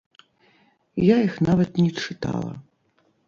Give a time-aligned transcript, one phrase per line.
[1.09, 2.51] Я іх нават не чытала.